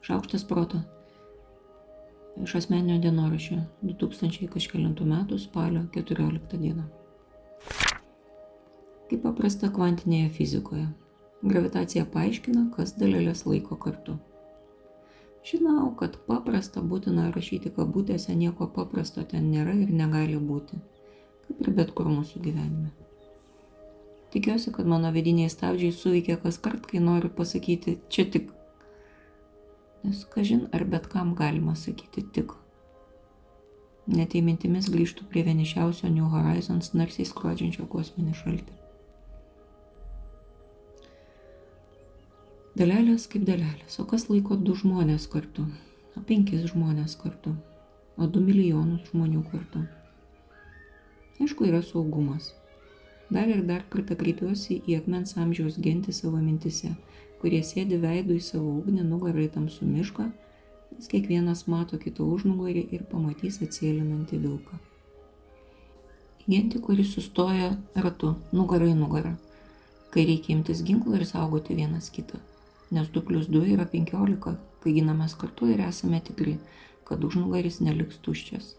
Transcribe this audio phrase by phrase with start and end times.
[0.00, 0.80] Šaukštas proto.
[2.40, 6.86] Iš asmeninio dienoraščio 2000 kažkėlintų metų spalio 14 dieną.
[9.10, 10.86] Kaip paprasta kvantinėje fizikoje.
[11.42, 14.14] Gravitacija paaiškina, kas dalelės laiko kartu.
[15.50, 20.80] Žinau, kad paprasta būtina rašyti kabutėse, nieko paprasto ten nėra ir negali būti,
[21.46, 22.92] kaip ir bet kur mūsų gyvenime.
[24.32, 28.52] Tikiuosi, kad mano vidiniai stabdžiai suveikia kas kart, kai noriu pasakyti čia tik.
[30.02, 32.54] Nes kažin ar bet kam galima sakyti tik.
[34.10, 38.76] Net į mintimis grįžtų prie vienišiausio New Horizons narsiai skrodžiančio kosminį šaltį.
[42.80, 45.66] Dalelės kaip dalelės, o kas laiko du žmonės kartu,
[46.16, 47.52] o penkis žmonės kartu,
[48.16, 49.84] o du milijonus žmonių kartu.
[51.40, 52.54] Aišku, yra saugumas,
[53.30, 56.88] Dar ir dar kartą kreipiuosi į akmens amžiaus gentį savo mintise,
[57.38, 60.26] kurie sėdi veidų į savo ugnį nugarai tamsų mišką,
[60.96, 64.80] nes kiekvienas mato kito užnugarį ir pamatys atsėlinantį vilką.
[66.42, 69.36] Į gentį, kuris sustoja ratu, nugarai nugarą,
[70.10, 72.42] kai reikia imtis ginklų ir saugoti vienas kitą.
[72.90, 76.58] Nes 2 plus 2 yra 15, kai ginamės kartu ir esame tikri,
[77.06, 78.74] kad užnugaris neliks tuščias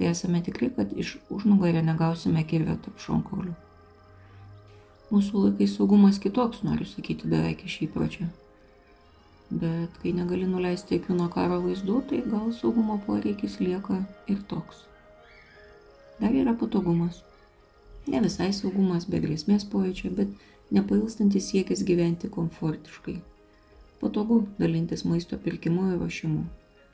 [0.00, 3.52] kai esame tikri, kad iš užnugario negausime kirvio tarp šonkaulių.
[5.10, 8.30] Mūsų laikais saugumas kitoks, noriu sakyti, beveik iš įpročio.
[9.50, 13.98] Bet kai negali nuleisti akių nuo karo vaizdų, tai gal saugumo poreikis lieka
[14.30, 14.86] ir toks.
[16.22, 17.20] Dar yra patogumas.
[18.08, 20.32] Ne visai saugumas be grėsmės pojūčio, bet
[20.72, 23.18] nepailstantis siekis gyventi komfortiškai.
[24.00, 26.46] Patogu dalintis maisto pirkimu ir ruošimu.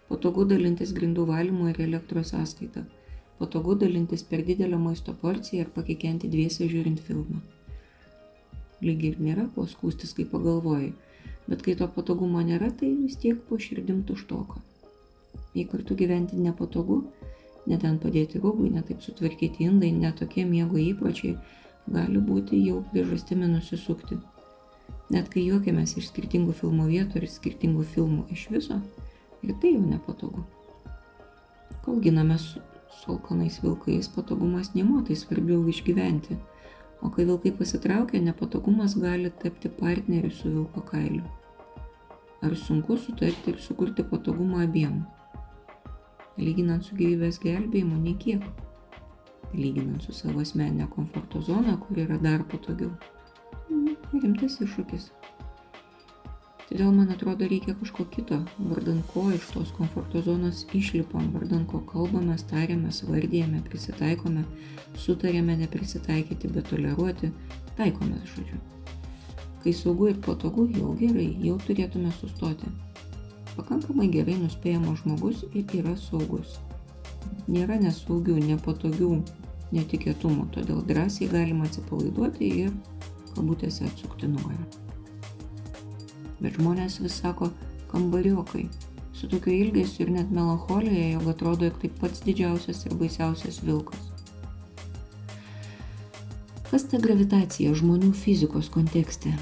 [0.07, 2.85] Patogu dalintis grindų valymu ir elektros sąskaitą.
[3.41, 7.41] Patogu dalintis per didelę maisto porciją ir pakikenti dviese žiūrint filmą.
[8.87, 10.93] Lygiai ir nėra kuo skūstis, kai pagalvoji,
[11.49, 14.63] bet kai to patogumo nėra, tai vis tiek po širdim tuštoka.
[15.57, 17.01] Jei kartu gyventi nepatogu,
[17.67, 21.35] net ten padėti rūbai, netaip sutvarkyti indai, netokie miego įpročiai,
[21.91, 24.21] gali būti jau priežastimi nusisukti.
[25.11, 28.81] Net kai juokiamės iš skirtingų filmų vietų ir skirtingų filmų iš viso,
[29.43, 30.45] Ir tai jau nepatogu.
[31.85, 32.61] Kol giname su,
[32.91, 36.39] su alkanais vilkais, patogumas nemotai svarbiau išgyventi,
[37.03, 41.25] o kai vilkai pasitraukia, nepatogumas gali tapti partneriu su vilko kailiu.
[42.43, 45.05] Ar sunku sutarti ir sukurti patogumą abiem?
[46.37, 48.43] Lyginant su gyvybės gelbėjimu, niekiek.
[49.57, 52.93] Lyginant su savo asmeninė komforto zona, kur yra dar patogiau.
[54.13, 55.09] Rimtas iššūkis.
[56.67, 61.79] Todėl man atrodo reikia kažko kito, vardan ko iš tos komforto zonos išlipam, vardan ko
[61.87, 64.43] kalbame, tariame, vardėjame, prisitaikome,
[64.99, 67.31] sutarėme neprisitaikyti, bet toleruoti,
[67.79, 68.59] taikomės žodžiu.
[69.63, 72.73] Kai saugu ir patogu, jau gerai, jau turėtume sustoti.
[73.55, 76.59] Pakankamai gerai nuspėjamas žmogus ir yra saugus.
[77.47, 79.13] Nėra nesaugių, nepatogių
[79.77, 82.75] netikėtumų, todėl drąsiai galima atsipalaiduoti ir
[83.37, 84.86] kabutėse atsukti nugarą
[86.41, 87.51] bet žmonės vis sako
[87.93, 88.67] kambariokai.
[89.17, 94.11] Su tokiu ilgesiu ir net melancholija, jog atrodo, jog tai pats didžiausias ir baisiausias vilkas.
[96.67, 99.33] Kas ta gravitacija žmonių fizikos kontekste?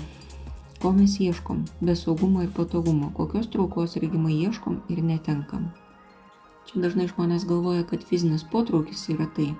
[0.82, 1.64] Ko mes ieškom?
[1.80, 3.08] Be saugumo ir patogumo.
[3.16, 5.70] Kokios traukos regimai ieškom ir netenkam?
[6.68, 9.54] Čia dažnai žmonės galvoja, kad fizinis potraukis yra tai.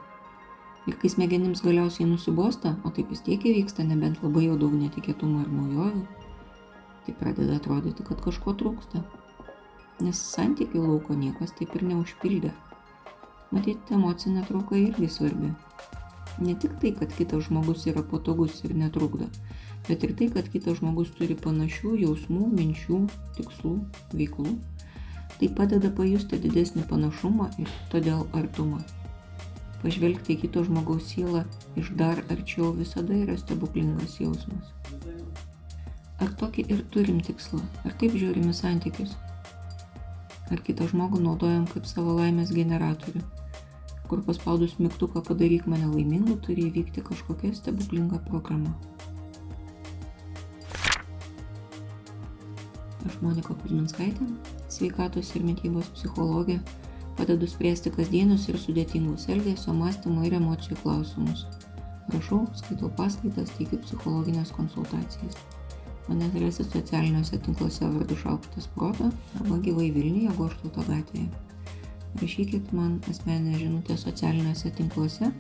[0.85, 5.47] Ir kai smegenims galiausiai nusibosta, o taip vis tiek įvyksta, nebent labai jau daug netikėtumų
[5.47, 6.05] ir naujovių,
[7.07, 9.03] tai pradeda atrodyti, kad kažko trūksta.
[10.03, 12.53] Nes santykių lauko niekas taip ir neužpildė.
[13.55, 15.53] Matyt, emocinė trauka irgi svarbi.
[16.43, 19.29] Ne tik tai, kad kitas žmogus yra patogus ir netrukdo,
[19.87, 23.05] bet ir tai, kad kitas žmogus turi panašių jausmų, minčių,
[23.37, 23.77] tikslų,
[24.19, 24.57] veiklų.
[25.39, 28.83] Tai padeda pajusti didesnį panašumą ir todėl artumą.
[29.85, 31.45] Pažvelgti į kito žmogaus sielą
[31.79, 34.73] iš dar arčiau visada yra stebuklingas jausmas.
[36.23, 37.59] Ar tokį ir turim tikslą?
[37.83, 39.17] Ar taip žiūrim į santykius?
[40.55, 43.23] Ar kitą žmogų naudojam kaip savo laimės generatorių,
[44.07, 48.75] kur paspaudus mygtuką padaryk mane laimingu turi įvykti kažkokia stebuklinga programa?
[53.05, 54.29] Aš Monika Kuzminskaitė,
[54.73, 56.61] sveikatos ir mytybos psichologė,
[57.19, 61.45] padedu spręsti kasdienius ir sudėtingus elgesio, mąstymo ir emocijų klausimus.
[62.15, 65.37] Rašau, skaitau paskaitas, teikiu psichologinės konsultacijas.
[66.09, 69.11] Mane rasit socialiniuose tinkluose vardu Šaukštas Proto
[69.41, 71.29] arba gyvai Vilniuje Goštauto gatvėje.
[72.21, 75.31] Rašykit man asmeninę žinutę socialiniuose tinkluose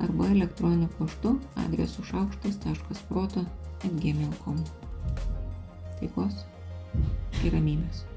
[0.00, 3.44] arba elektroniniu paštu adresu šaukštas.proto
[3.84, 4.62] atgmail.com.
[6.00, 6.46] Taikos
[7.44, 8.09] ir ramybės.